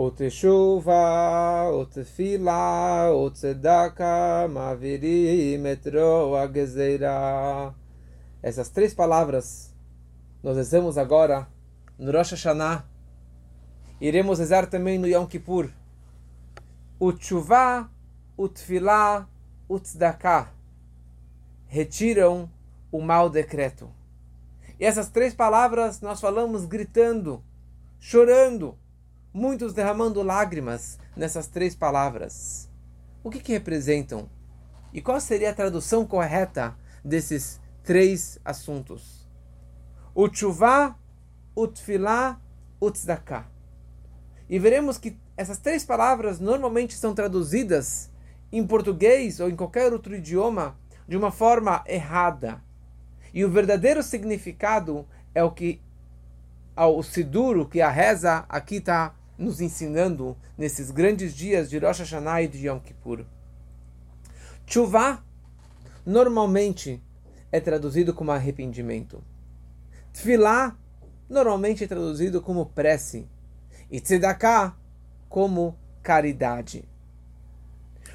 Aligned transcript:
O 0.00 0.12
teshuva, 0.12 1.72
o 1.72 1.84
tefila, 1.84 3.10
o 3.12 3.28
tzedaka, 3.32 4.46
mavirim 4.48 5.66
etro 5.66 6.36
agezeira. 6.36 7.74
Essas 8.40 8.68
três 8.68 8.94
palavras 8.94 9.74
nós 10.40 10.56
rezamos 10.56 10.96
agora 10.96 11.48
no 11.98 12.12
Rosh 12.12 12.30
Hashanah. 12.30 12.84
Iremos 14.00 14.38
rezar 14.38 14.68
também 14.68 14.98
no 14.98 15.08
Yom 15.08 15.26
Kippur. 15.26 15.68
O 17.00 17.12
tshuva, 17.12 17.90
o 18.36 18.48
tefilá, 18.48 19.28
o 19.68 19.80
tzedakah 19.80 20.52
retiram 21.66 22.48
o 22.92 23.00
mau 23.00 23.28
decreto. 23.28 23.90
E 24.78 24.84
essas 24.84 25.08
três 25.08 25.34
palavras 25.34 26.00
nós 26.00 26.20
falamos 26.20 26.66
gritando, 26.66 27.42
chorando, 27.98 28.78
muitos 29.32 29.72
derramando 29.72 30.22
lágrimas 30.22 30.98
nessas 31.16 31.46
três 31.46 31.74
palavras. 31.74 32.68
O 33.22 33.30
que, 33.30 33.40
que 33.40 33.52
representam? 33.52 34.28
E 34.92 35.00
qual 35.00 35.20
seria 35.20 35.50
a 35.50 35.54
tradução 35.54 36.06
correta 36.06 36.76
desses 37.04 37.60
três 37.82 38.38
assuntos? 38.44 39.28
O 40.14 40.28
tshuva, 40.28 40.96
tzedakah. 42.90 43.46
E 44.48 44.58
veremos 44.58 44.96
que 44.96 45.18
essas 45.36 45.58
três 45.58 45.84
palavras 45.84 46.40
normalmente 46.40 46.94
são 46.94 47.14
traduzidas 47.14 48.10
em 48.50 48.66
português 48.66 49.40
ou 49.40 49.48
em 49.48 49.56
qualquer 49.56 49.92
outro 49.92 50.16
idioma 50.16 50.76
de 51.06 51.16
uma 51.16 51.30
forma 51.30 51.84
errada. 51.86 52.62
E 53.32 53.44
o 53.44 53.50
verdadeiro 53.50 54.02
significado 54.02 55.06
é 55.34 55.44
o 55.44 55.50
que 55.50 55.80
o 56.76 57.02
Siduro, 57.02 57.68
que 57.68 57.80
a 57.80 57.90
reza 57.90 58.44
aqui 58.48 58.76
está 58.76 59.14
nos 59.38 59.60
ensinando 59.60 60.36
nesses 60.56 60.90
grandes 60.90 61.34
dias 61.34 61.70
de 61.70 61.78
Rosh 61.78 62.00
Hashanah 62.00 62.42
e 62.42 62.48
de 62.48 62.66
Yom 62.66 62.80
Kippur. 62.80 63.24
Tshuva 64.66 65.24
normalmente 66.04 67.00
é 67.52 67.60
traduzido 67.60 68.12
como 68.12 68.32
arrependimento. 68.32 69.22
Tfilá 70.12 70.76
normalmente 71.28 71.84
é 71.84 71.86
traduzido 71.86 72.42
como 72.42 72.66
prece. 72.66 73.28
E 73.90 74.00
Tzedakah 74.00 74.76
como 75.28 75.78
caridade. 76.02 76.84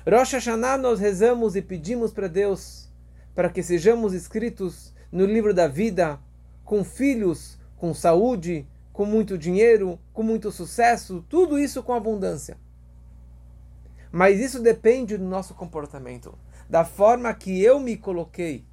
Rosh 0.05 0.33
Hashanah 0.33 0.77
nós 0.77 0.99
rezamos 0.99 1.55
e 1.55 1.61
pedimos 1.61 2.11
para 2.11 2.27
Deus 2.27 2.91
para 3.33 3.49
que 3.49 3.63
sejamos 3.63 4.13
escritos 4.13 4.93
no 5.11 5.25
livro 5.25 5.53
da 5.53 5.67
vida 5.67 6.19
com 6.63 6.83
filhos, 6.83 7.57
com 7.77 7.93
saúde, 7.93 8.67
com 8.93 9.05
muito 9.05 9.37
dinheiro, 9.37 9.99
com 10.13 10.21
muito 10.21 10.51
sucesso, 10.51 11.25
tudo 11.27 11.57
isso 11.57 11.81
com 11.81 11.93
abundância. 11.93 12.57
Mas 14.11 14.39
isso 14.39 14.61
depende 14.61 15.17
do 15.17 15.25
nosso 15.25 15.55
comportamento, 15.55 16.37
da 16.69 16.85
forma 16.85 17.33
que 17.33 17.61
eu 17.61 17.79
me 17.79 17.97
coloquei 17.97 18.65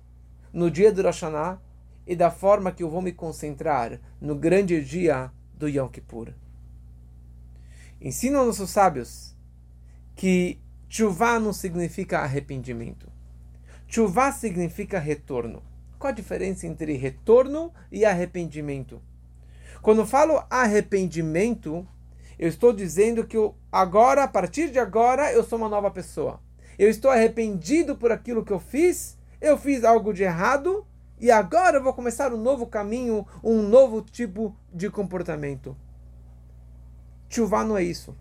no 0.53 0.71
dia 0.71 0.93
do 0.93 1.03
Rosh 1.03 1.23
Hashanah 1.23 1.59
e 2.07 2.15
da 2.15 2.31
forma 2.31 2.71
que 2.71 2.83
eu 2.83 2.91
vou 2.91 3.01
me 3.01 3.13
concentrar 3.13 3.98
no 4.21 4.35
grande 4.35 4.85
dia 4.85 5.33
do 5.55 5.67
Yom 5.67 5.89
Kippur. 5.89 6.35
Ensinam 7.98 8.45
nossos 8.45 8.71
sábios 8.71 9.35
que 10.15 10.61
Chuvá 10.89 11.39
não 11.39 11.53
significa 11.53 12.19
arrependimento. 12.19 13.11
Chuvá 13.87 14.33
significa 14.33 14.98
retorno. 14.98 15.63
Qual 15.98 16.11
a 16.11 16.15
diferença 16.15 16.67
entre 16.67 16.95
retorno 16.97 17.73
e 17.91 18.05
arrependimento? 18.05 19.01
Quando 19.83 20.06
falo 20.06 20.45
arrependimento, 20.50 21.86
eu 22.39 22.48
estou 22.48 22.73
dizendo 22.73 23.27
que 23.27 23.36
agora, 23.73 24.25
a 24.25 24.28
partir 24.28 24.70
de 24.70 24.78
agora, 24.78 25.33
eu 25.33 25.42
sou 25.42 25.59
uma 25.59 25.69
nova 25.69 25.91
pessoa. 25.91 26.41
Eu 26.78 26.89
estou 26.89 27.11
arrependido 27.11 27.97
por 27.97 28.12
aquilo 28.12 28.45
que 28.45 28.53
eu 28.53 28.61
fiz, 28.61 29.19
eu 29.41 29.57
fiz 29.57 29.85
algo 29.85 30.13
de 30.13 30.23
errado 30.23 30.86
e 31.18 31.30
agora 31.30 31.79
eu 31.79 31.83
vou 31.83 31.92
começar 31.92 32.33
um 32.33 32.41
novo 32.41 32.67
caminho, 32.67 33.27
um 33.45 33.63
novo 33.63 34.01
tipo 34.02 34.57
de 34.73 34.89
comportamento. 34.91 35.77
Chuvá 37.29 37.64
não 37.64 37.77
é 37.77 37.83
isso. 37.83 38.17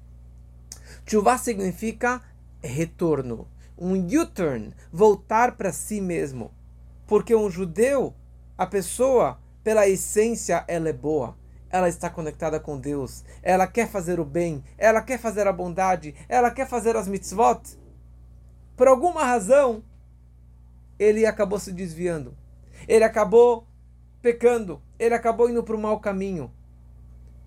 Chuvá 1.05 1.37
significa 1.37 2.21
retorno, 2.61 3.47
um 3.77 3.93
U-turn, 3.93 4.73
voltar 4.91 5.55
para 5.55 5.71
si 5.71 6.01
mesmo. 6.01 6.51
Porque 7.07 7.33
um 7.33 7.49
judeu, 7.49 8.13
a 8.57 8.67
pessoa, 8.67 9.39
pela 9.63 9.87
essência, 9.87 10.63
ela 10.67 10.89
é 10.89 10.93
boa. 10.93 11.38
Ela 11.69 11.89
está 11.89 12.09
conectada 12.09 12.59
com 12.59 12.79
Deus. 12.79 13.23
Ela 13.41 13.67
quer 13.67 13.87
fazer 13.87 14.19
o 14.19 14.25
bem. 14.25 14.63
Ela 14.77 15.01
quer 15.01 15.19
fazer 15.19 15.47
a 15.47 15.53
bondade. 15.53 16.15
Ela 16.27 16.51
quer 16.51 16.67
fazer 16.67 16.95
as 16.95 17.07
mitzvot. 17.07 17.61
Por 18.75 18.87
alguma 18.87 19.23
razão, 19.23 19.83
ele 20.97 21.25
acabou 21.25 21.59
se 21.59 21.71
desviando. 21.71 22.35
Ele 22.87 23.03
acabou 23.03 23.67
pecando. 24.21 24.81
Ele 24.97 25.13
acabou 25.13 25.49
indo 25.49 25.63
para 25.63 25.75
o 25.75 25.79
mau 25.79 25.99
caminho. 25.99 26.51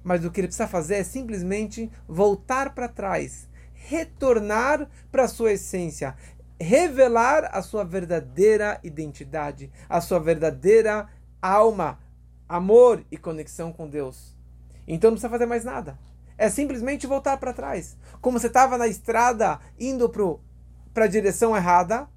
Mas 0.05 0.25
o 0.25 0.31
que 0.31 0.41
ele 0.41 0.49
precisa 0.49 0.69
fazer 0.69 0.97
é 0.97 1.05
simplesmente 1.05 1.91
voltar 2.09 2.75
para 2.75 2.89
trás 2.89 3.49
retornar 3.83 4.89
para 5.11 5.25
a 5.25 5.29
sua 5.29 5.53
essência, 5.53 6.15
revelar 6.61 7.51
a 7.53 7.61
sua 7.63 7.85
verdadeira 7.85 8.79
identidade, 8.85 9.71
a 9.89 10.01
sua 10.01 10.21
verdadeira 10.21 11.09
alma, 11.41 11.99
amor 12.53 13.05
e 13.11 13.17
conexão 13.17 13.73
com 13.73 13.89
Deus. 13.89 14.37
Então 14.87 15.11
não 15.11 15.15
precisa 15.15 15.31
fazer 15.31 15.47
mais 15.47 15.65
nada. 15.65 15.99
É 16.37 16.51
simplesmente 16.51 17.07
voltar 17.07 17.37
para 17.39 17.53
trás. 17.53 17.97
Como 18.21 18.39
você 18.39 18.49
estava 18.49 18.77
na 18.77 18.87
estrada 18.87 19.59
indo 19.79 20.09
para 20.93 21.05
a 21.05 21.09
direção 21.09 21.57
errada, 21.57 22.09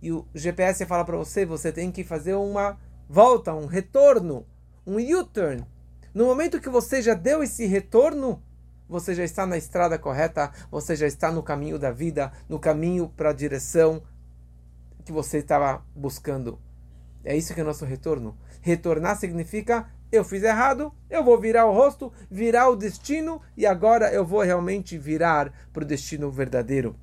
e 0.00 0.12
o 0.12 0.24
GPS 0.32 0.86
fala 0.86 1.04
para 1.04 1.16
você, 1.16 1.44
você 1.44 1.72
tem 1.72 1.90
que 1.90 2.04
fazer 2.04 2.34
uma 2.34 2.78
volta, 3.08 3.52
um 3.52 3.66
retorno, 3.66 4.46
um 4.86 4.96
U-turn. 4.96 5.66
No 6.14 6.26
momento 6.26 6.60
que 6.60 6.68
você 6.68 7.02
já 7.02 7.14
deu 7.14 7.42
esse 7.42 7.66
retorno, 7.66 8.40
você 8.88 9.12
já 9.12 9.24
está 9.24 9.44
na 9.44 9.56
estrada 9.56 9.98
correta, 9.98 10.52
você 10.70 10.94
já 10.94 11.06
está 11.06 11.32
no 11.32 11.42
caminho 11.42 11.78
da 11.78 11.90
vida, 11.90 12.32
no 12.48 12.60
caminho 12.60 13.08
para 13.08 13.30
a 13.30 13.34
direção 13.34 14.02
que 15.04 15.10
você 15.10 15.38
estava 15.38 15.84
buscando. 15.96 16.60
É 17.24 17.36
isso 17.36 17.54
que 17.54 17.60
é 17.60 17.62
o 17.62 17.66
nosso 17.66 17.84
retorno. 17.84 18.36
Retornar 18.60 19.18
significa 19.18 19.88
eu 20.10 20.24
fiz 20.24 20.42
errado, 20.42 20.92
eu 21.10 21.22
vou 21.22 21.38
virar 21.38 21.66
o 21.66 21.74
rosto, 21.74 22.10
virar 22.30 22.70
o 22.70 22.76
destino 22.76 23.42
e 23.56 23.66
agora 23.66 24.10
eu 24.10 24.24
vou 24.24 24.40
realmente 24.40 24.96
virar 24.96 25.52
para 25.72 25.82
o 25.82 25.86
destino 25.86 26.30
verdadeiro. 26.30 26.96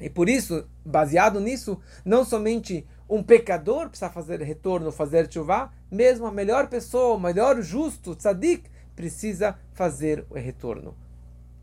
E 0.00 0.08
por 0.08 0.28
isso, 0.28 0.66
baseado 0.84 1.40
nisso, 1.40 1.80
não 2.04 2.24
somente 2.24 2.86
um 3.08 3.22
pecador 3.22 3.88
precisa 3.88 4.10
fazer 4.10 4.40
retorno, 4.42 4.92
fazer 4.92 5.30
chuva, 5.30 5.72
mesmo 5.90 6.26
a 6.26 6.32
melhor 6.32 6.68
pessoa, 6.68 7.16
o 7.16 7.20
melhor 7.20 7.60
justo, 7.60 8.14
tzadik, 8.14 8.70
precisa 8.94 9.58
fazer 9.72 10.24
o 10.30 10.34
retorno. 10.34 10.96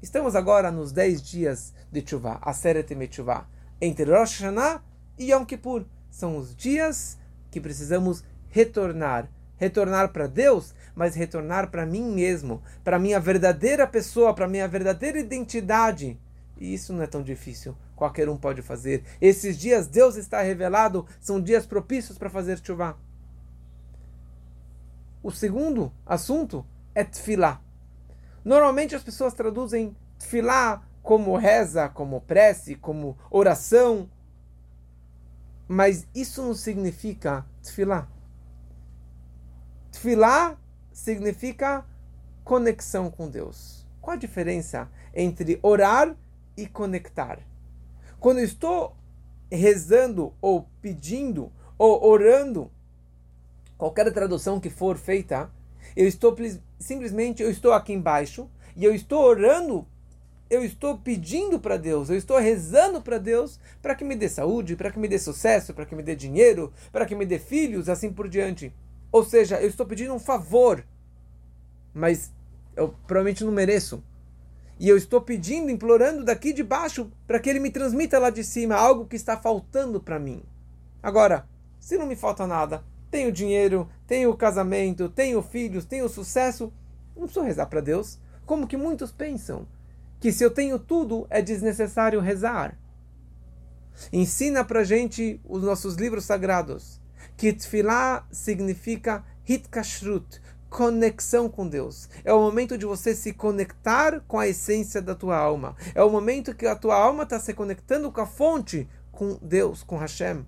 Estamos 0.02 0.36
agora 0.36 0.72
nos 0.72 0.92
10 0.92 1.22
dias 1.22 1.74
de 1.92 2.02
Tshuva, 2.02 2.40
Aseret 2.42 2.94
Metchuvah, 2.96 3.48
entre 3.82 4.06
Rosh 4.06 4.40
Hashanah 4.40 4.82
e 5.18 5.32
Yom 5.32 5.46
Kippur. 5.46 5.86
São 6.10 6.38
os 6.38 6.56
dias 6.56 7.18
que 7.52 7.62
precisamos 7.62 8.24
retornar. 8.50 9.30
Retornar 9.58 10.14
para 10.14 10.28
Deus, 10.28 10.74
mas 10.96 11.16
retornar 11.16 11.70
para 11.70 11.86
mim 11.86 12.14
mesmo, 12.14 12.62
para 12.84 12.98
minha 12.98 13.20
verdadeira 13.20 13.86
pessoa, 13.86 14.34
para 14.34 14.48
minha 14.48 14.68
verdadeira 14.68 15.20
identidade. 15.20 16.18
E 16.58 16.74
isso 16.74 16.94
não 16.94 17.04
é 17.04 17.08
tão 17.08 17.22
difícil. 17.22 17.76
Qualquer 17.96 18.30
um 18.30 18.38
pode 18.38 18.62
fazer. 18.62 19.04
Esses 19.20 19.58
dias 19.58 19.88
Deus 19.88 20.16
está 20.16 20.42
revelado, 20.42 21.06
são 21.20 21.42
dias 21.42 21.66
propícios 21.66 22.18
para 22.18 22.30
fazer 22.30 22.60
chuva. 22.64 22.98
O 25.22 25.32
segundo 25.32 25.92
assunto 26.06 26.66
é 26.96 27.04
tefilá. 27.04 27.62
Normalmente 28.44 28.96
as 28.96 29.04
pessoas 29.04 29.34
traduzem 29.34 29.96
tefilá 30.18 30.82
como 31.04 31.36
reza, 31.36 31.90
como 31.90 32.22
prece, 32.22 32.76
como 32.76 33.18
oração. 33.30 34.10
Mas 35.72 36.08
isso 36.16 36.42
não 36.42 36.56
significa 36.56 37.46
tefilá. 37.62 38.08
Tefilá 39.92 40.58
significa 40.92 41.86
conexão 42.44 43.12
com 43.12 43.30
Deus. 43.30 43.86
Qual 44.02 44.16
a 44.16 44.20
diferença 44.20 44.90
entre 45.14 45.60
orar 45.62 46.18
e 46.58 46.66
conectar? 46.66 47.38
Quando 48.20 48.40
estou 48.40 48.98
rezando 49.52 50.34
ou 50.42 50.68
pedindo 50.82 51.52
ou 51.78 52.04
orando, 52.04 52.72
qualquer 53.78 54.12
tradução 54.12 54.60
que 54.60 54.72
for 54.72 54.98
feita, 54.98 55.52
eu 55.96 56.08
estou 56.08 56.36
simplesmente 56.80 57.44
eu 57.44 57.52
estou 57.52 57.74
aqui 57.74 57.94
embaixo 57.94 58.50
e 58.76 58.84
eu 58.84 58.96
estou 58.96 59.24
orando, 59.24 59.88
eu 60.50 60.64
estou 60.66 60.98
pedindo 60.98 61.60
para 61.60 61.78
Deus, 61.78 62.10
eu 62.10 62.16
estou 62.16 62.40
rezando 62.40 63.02
para 63.02 63.20
Deus 63.20 63.60
para 63.82 63.94
que 63.94 64.04
me 64.04 64.16
dê 64.16 64.28
saúde, 64.28 64.76
para 64.76 64.92
que 64.92 64.98
me 64.98 65.08
dê 65.08 65.20
sucesso, 65.20 65.74
para 65.74 65.86
que 65.86 65.96
me 65.96 66.02
dê 66.02 66.16
dinheiro, 66.16 66.74
para 66.92 67.06
que 67.06 67.14
me 67.14 67.26
dê 67.26 67.38
filhos, 67.38 67.88
assim 67.88 68.12
por 68.12 68.28
diante. 68.28 68.74
Ou 69.12 69.24
seja, 69.24 69.62
eu 69.62 69.70
estou 69.70 69.86
pedindo 69.86 70.14
um 70.14 70.20
favor, 70.20 70.84
mas 71.94 72.34
eu 72.76 72.96
provavelmente 73.06 73.44
não 73.44 73.52
mereço. 73.52 74.04
E 74.80 74.88
eu 74.88 74.98
estou 74.98 75.22
pedindo, 75.22 75.70
implorando 75.70 76.24
daqui 76.24 76.52
de 76.52 76.64
baixo 76.64 77.12
para 77.28 77.40
que 77.40 77.50
ele 77.50 77.60
me 77.60 77.70
transmita 77.70 78.18
lá 78.18 78.30
de 78.30 78.44
cima 78.44 78.76
algo 78.76 79.06
que 79.06 79.16
está 79.16 79.38
faltando 79.38 80.00
para 80.00 80.18
mim. 80.18 80.42
Agora, 81.04 81.48
se 81.80 81.98
não 81.98 82.08
me 82.08 82.16
falta 82.16 82.48
nada, 82.48 82.84
tenho 83.12 83.32
dinheiro, 83.32 83.88
tenho 84.08 84.36
casamento, 84.36 85.10
tenho 85.10 85.42
filhos, 85.44 85.86
tenho 85.86 86.10
sucesso, 86.10 86.74
não 87.16 87.24
preciso 87.24 87.46
rezar 87.46 87.68
para 87.68 87.82
Deus. 87.82 88.18
Como 88.46 88.68
que 88.68 88.78
muitos 88.78 89.12
pensam 89.12 89.68
que 90.20 90.32
se 90.32 90.44
eu 90.44 90.52
tenho 90.52 90.78
tudo 90.78 91.26
é 91.30 91.42
desnecessário 91.42 92.20
rezar. 92.20 92.78
Ensina 94.12 94.64
para 94.64 94.84
gente 94.84 95.40
os 95.44 95.64
nossos 95.64 95.96
livros 95.96 96.26
sagrados 96.26 97.00
que 97.36 97.54
tefilá 97.54 98.28
significa 98.32 99.24
hitkashrut, 99.48 100.42
conexão 100.70 101.50
com 101.50 101.68
Deus. 101.68 102.10
É 102.24 102.34
o 102.34 102.40
momento 102.40 102.78
de 102.78 102.86
você 102.86 103.16
se 103.16 103.34
conectar 103.34 104.20
com 104.28 104.38
a 104.38 104.48
essência 104.48 105.02
da 105.02 105.16
tua 105.16 105.38
alma. 105.38 105.76
É 105.96 106.04
o 106.04 106.10
momento 106.10 106.54
que 106.54 106.68
a 106.68 106.76
tua 106.76 106.96
alma 106.96 107.24
está 107.24 107.40
se 107.40 107.54
conectando 107.54 108.12
com 108.12 108.22
a 108.22 108.26
fonte, 108.26 108.88
com 109.12 109.38
Deus, 109.42 109.84
com 109.84 109.98
Hashem. 109.98 110.46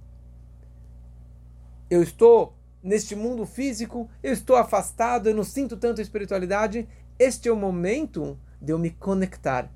Eu 1.90 2.04
estou 2.04 2.56
neste 2.84 3.16
mundo 3.16 3.46
físico, 3.46 4.10
eu 4.22 4.34
estou 4.34 4.56
afastado, 4.56 5.28
eu 5.28 5.36
não 5.36 5.44
sinto 5.44 5.78
tanto 5.78 6.02
espiritualidade. 6.02 6.88
Este 7.18 7.50
é 7.50 7.52
o 7.52 7.56
momento 7.56 8.38
de 8.62 8.72
eu 8.72 8.78
me 8.78 8.92
conectar. 8.92 9.70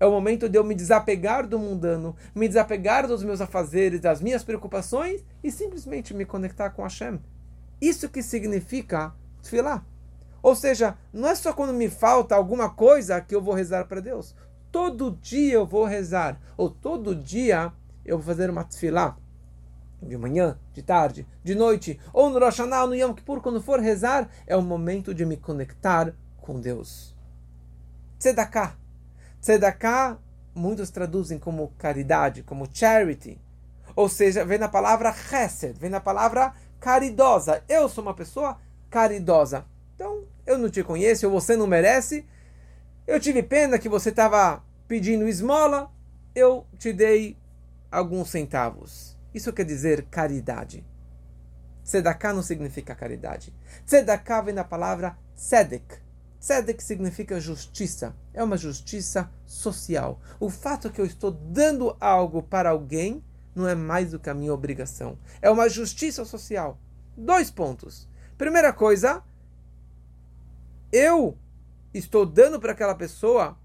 É 0.00 0.06
o 0.06 0.12
momento 0.12 0.48
de 0.48 0.56
eu 0.56 0.62
me 0.62 0.74
desapegar 0.74 1.46
do 1.46 1.58
mundano, 1.58 2.14
me 2.32 2.46
desapegar 2.46 3.08
dos 3.08 3.24
meus 3.24 3.40
afazeres, 3.40 4.00
das 4.00 4.20
minhas 4.20 4.44
preocupações 4.44 5.24
e 5.42 5.50
simplesmente 5.50 6.14
me 6.14 6.24
conectar 6.24 6.70
com 6.70 6.82
Hashem. 6.82 7.18
Isso 7.80 8.08
que 8.08 8.22
significa 8.22 9.12
tefilá. 9.42 9.84
Ou 10.40 10.54
seja, 10.54 10.96
não 11.12 11.28
é 11.28 11.34
só 11.34 11.52
quando 11.52 11.72
me 11.72 11.90
falta 11.90 12.36
alguma 12.36 12.70
coisa 12.70 13.20
que 13.20 13.34
eu 13.34 13.42
vou 13.42 13.54
rezar 13.54 13.86
para 13.86 14.00
Deus. 14.00 14.36
Todo 14.70 15.18
dia 15.20 15.54
eu 15.54 15.66
vou 15.66 15.84
rezar. 15.84 16.40
Ou 16.56 16.70
todo 16.70 17.14
dia 17.14 17.72
eu 18.04 18.18
vou 18.18 18.26
fazer 18.26 18.48
uma 18.48 18.62
tefilá. 18.62 19.16
De 20.00 20.16
manhã, 20.16 20.56
de 20.72 20.80
tarde, 20.80 21.26
de 21.42 21.56
noite. 21.56 21.98
Ou 22.12 22.30
no 22.30 22.38
Rosh 22.38 22.58
Hashanah, 22.58 22.86
no 22.86 22.94
Yom 22.94 23.14
Kippur, 23.14 23.40
quando 23.40 23.60
for 23.60 23.80
rezar, 23.80 24.28
é 24.46 24.56
o 24.56 24.62
momento 24.62 25.12
de 25.12 25.26
me 25.26 25.36
conectar 25.36 26.14
com 26.40 26.60
Deus. 26.60 27.17
Tzedakah. 28.18 28.76
Tzedakah, 29.40 30.18
muitos 30.54 30.90
traduzem 30.90 31.38
como 31.38 31.72
caridade, 31.78 32.42
como 32.42 32.68
charity. 32.72 33.40
Ou 33.94 34.08
seja, 34.08 34.44
vem 34.44 34.58
na 34.58 34.68
palavra 34.68 35.12
chesed, 35.12 35.78
vem 35.78 35.90
na 35.90 36.00
palavra 36.00 36.52
caridosa. 36.80 37.62
Eu 37.68 37.88
sou 37.88 38.02
uma 38.02 38.14
pessoa 38.14 38.58
caridosa. 38.90 39.64
Então, 39.94 40.24
eu 40.46 40.58
não 40.58 40.68
te 40.68 40.82
conheço, 40.82 41.26
ou 41.26 41.32
você 41.32 41.56
não 41.56 41.66
merece. 41.66 42.26
Eu 43.06 43.18
tive 43.18 43.42
pena 43.42 43.78
que 43.78 43.88
você 43.88 44.10
estava 44.10 44.62
pedindo 44.86 45.28
esmola, 45.28 45.90
eu 46.34 46.66
te 46.78 46.92
dei 46.92 47.36
alguns 47.90 48.30
centavos. 48.30 49.16
Isso 49.34 49.52
quer 49.52 49.64
dizer 49.64 50.06
caridade. 50.10 50.84
Tzedakah 51.84 52.34
não 52.34 52.42
significa 52.42 52.94
caridade. 52.94 53.54
Tzedakah 53.86 54.42
vem 54.42 54.54
da 54.54 54.64
palavra 54.64 55.16
tzedek. 55.34 56.07
Tzedek 56.40 56.82
significa 56.82 57.40
justiça. 57.40 58.14
É 58.32 58.42
uma 58.42 58.56
justiça 58.56 59.30
social. 59.44 60.20
O 60.38 60.48
fato 60.48 60.90
que 60.90 61.00
eu 61.00 61.06
estou 61.06 61.30
dando 61.30 61.96
algo 62.00 62.42
para 62.42 62.70
alguém 62.70 63.22
não 63.54 63.68
é 63.68 63.74
mais 63.74 64.12
do 64.12 64.18
que 64.18 64.30
a 64.30 64.34
minha 64.34 64.54
obrigação. 64.54 65.18
É 65.42 65.50
uma 65.50 65.68
justiça 65.68 66.24
social. 66.24 66.78
Dois 67.16 67.50
pontos. 67.50 68.08
Primeira 68.36 68.72
coisa, 68.72 69.22
eu 70.92 71.36
estou 71.92 72.24
dando 72.24 72.60
para 72.60 72.72
aquela 72.72 72.94
pessoa 72.94 73.58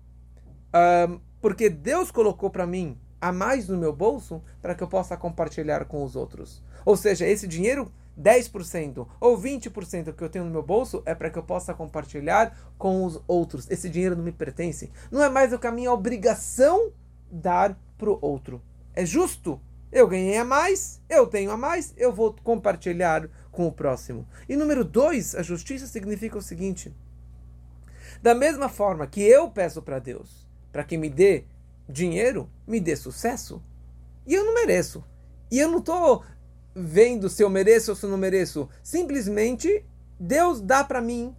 um, 1.07 1.19
porque 1.39 1.69
Deus 1.69 2.09
colocou 2.09 2.49
para 2.49 2.65
mim 2.65 2.97
a 3.21 3.31
mais 3.31 3.67
no 3.67 3.77
meu 3.77 3.93
bolso 3.93 4.41
para 4.61 4.73
que 4.73 4.83
eu 4.83 4.87
possa 4.87 5.15
compartilhar 5.15 5.85
com 5.85 6.03
os 6.03 6.15
outros. 6.15 6.63
Ou 6.83 6.97
seja, 6.97 7.27
esse 7.27 7.47
dinheiro, 7.47 7.91
10% 8.19 9.07
ou 9.19 9.37
20% 9.37 10.13
que 10.13 10.23
eu 10.23 10.29
tenho 10.29 10.45
no 10.45 10.51
meu 10.51 10.63
bolso 10.63 11.01
é 11.05 11.15
para 11.15 11.29
que 11.29 11.37
eu 11.37 11.43
possa 11.43 11.73
compartilhar 11.73 12.73
com 12.77 13.05
os 13.05 13.21
outros. 13.27 13.69
Esse 13.69 13.89
dinheiro 13.89 14.15
não 14.15 14.23
me 14.23 14.31
pertence. 14.31 14.91
Não 15.11 15.23
é 15.23 15.29
mais 15.29 15.51
do 15.51 15.59
que 15.59 15.67
a 15.67 15.93
obrigação 15.93 16.91
dar 17.31 17.77
para 17.97 18.09
o 18.09 18.19
outro. 18.21 18.61
É 18.93 19.05
justo. 19.05 19.59
Eu 19.91 20.07
ganhei 20.07 20.37
a 20.37 20.45
mais, 20.45 20.99
eu 21.07 21.27
tenho 21.27 21.51
a 21.51 21.57
mais, 21.57 21.93
eu 21.95 22.11
vou 22.11 22.35
compartilhar 22.43 23.29
com 23.51 23.67
o 23.67 23.71
próximo. 23.71 24.27
E 24.49 24.55
número 24.55 24.83
dois, 24.83 25.35
a 25.35 25.43
justiça 25.43 25.85
significa 25.85 26.35
o 26.35 26.41
seguinte: 26.41 26.91
da 28.21 28.33
mesma 28.33 28.69
forma 28.69 29.05
que 29.05 29.21
eu 29.21 29.51
peço 29.51 29.83
para 29.83 29.99
Deus 29.99 30.43
para 30.73 30.83
que 30.83 30.97
me 30.97 31.07
dê 31.07 31.45
dinheiro, 31.87 32.49
me 32.67 32.79
dê 32.79 32.95
sucesso, 32.95 33.63
e 34.25 34.33
eu 34.33 34.43
não 34.43 34.55
mereço. 34.55 35.05
E 35.51 35.59
eu 35.59 35.69
não 35.69 35.77
estou 35.77 36.23
vendo 36.75 37.29
se 37.29 37.43
eu 37.43 37.49
mereço 37.49 37.91
ou 37.91 37.95
se 37.95 38.05
eu 38.05 38.09
não 38.09 38.17
mereço. 38.17 38.69
Simplesmente 38.81 39.85
Deus 40.19 40.61
dá 40.61 40.83
para 40.83 41.01
mim 41.01 41.35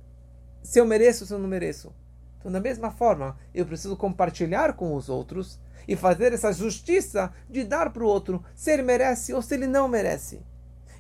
se 0.63 0.79
eu 0.79 0.87
mereço 0.87 1.25
ou 1.25 1.29
se 1.29 1.35
eu 1.35 1.39
não 1.39 1.49
mereço. 1.49 1.93
Então, 2.39 2.53
da 2.53 2.61
mesma 2.61 2.91
forma, 2.91 3.39
eu 3.55 3.65
preciso 3.65 3.97
compartilhar 3.97 4.75
com 4.75 4.95
os 4.95 5.09
outros 5.09 5.59
e 5.89 5.97
fazer 5.97 6.33
essa 6.33 6.53
justiça 6.53 7.33
de 7.49 7.65
dar 7.65 7.91
para 7.91 8.05
o 8.05 8.07
outro 8.07 8.45
se 8.55 8.71
ele 8.71 8.83
merece 8.83 9.33
ou 9.33 9.41
se 9.41 9.55
ele 9.55 9.67
não 9.67 9.89
merece. 9.89 10.41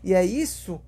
E 0.02 0.14
é 0.14 0.24
isso 0.24 0.80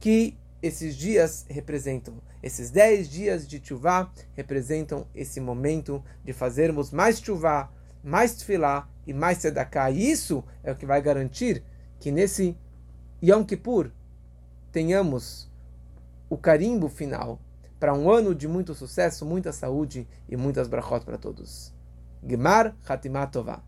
que 0.00 0.36
esses 0.62 0.96
dias 0.96 1.44
representam. 1.48 2.20
Esses 2.42 2.70
10 2.70 3.08
dias 3.08 3.46
de 3.46 3.60
Tchuvá 3.60 4.10
representam 4.34 5.06
esse 5.14 5.40
momento 5.40 6.02
de 6.24 6.32
fazermos 6.32 6.90
mais 6.90 7.20
Tchuvá, 7.20 7.70
mais 8.02 8.34
Tfilá 8.34 8.88
e 9.06 9.12
mais 9.12 9.38
Sedaká. 9.38 9.90
E 9.90 10.10
isso 10.10 10.44
é 10.62 10.72
o 10.72 10.76
que 10.76 10.86
vai 10.86 11.00
garantir 11.00 11.62
que 12.04 12.12
nesse 12.12 12.54
Yom 13.22 13.42
Kippur 13.42 13.90
tenhamos 14.70 15.50
o 16.28 16.36
carimbo 16.36 16.86
final 16.86 17.40
para 17.80 17.94
um 17.94 18.10
ano 18.10 18.34
de 18.34 18.46
muito 18.46 18.74
sucesso, 18.74 19.24
muita 19.24 19.54
saúde 19.54 20.06
e 20.28 20.36
muitas 20.36 20.68
brachot 20.68 21.02
para 21.02 21.16
todos. 21.16 21.72
Gemar 22.22 22.76
Hatimat 22.86 23.32
Tovah. 23.32 23.62